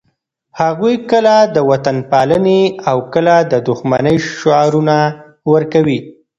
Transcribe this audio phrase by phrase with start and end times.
[0.61, 4.95] هغوی کله د وطنپالنې او کله د دښمنۍ شعارونه
[5.53, 5.99] ورکوي.